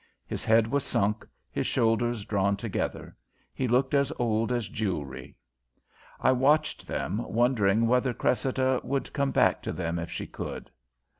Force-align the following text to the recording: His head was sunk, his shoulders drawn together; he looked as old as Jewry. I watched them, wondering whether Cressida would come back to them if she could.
His 0.25 0.43
head 0.43 0.65
was 0.65 0.83
sunk, 0.83 1.27
his 1.51 1.67
shoulders 1.67 2.25
drawn 2.25 2.57
together; 2.57 3.15
he 3.53 3.67
looked 3.67 3.93
as 3.93 4.11
old 4.17 4.51
as 4.51 4.67
Jewry. 4.67 5.35
I 6.19 6.31
watched 6.31 6.87
them, 6.87 7.19
wondering 7.29 7.85
whether 7.85 8.11
Cressida 8.11 8.81
would 8.83 9.13
come 9.13 9.29
back 9.29 9.61
to 9.61 9.71
them 9.71 9.99
if 9.99 10.09
she 10.09 10.25
could. 10.25 10.71